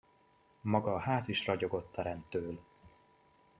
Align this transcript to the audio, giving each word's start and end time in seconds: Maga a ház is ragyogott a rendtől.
Maga 0.61 0.91
a 0.93 0.99
ház 0.99 1.27
is 1.27 1.45
ragyogott 1.45 1.97
a 1.97 2.01
rendtől. 2.01 2.59